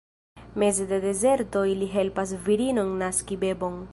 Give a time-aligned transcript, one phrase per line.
[0.61, 3.81] Meze de dezerto, ili helpas virinon naski bebon.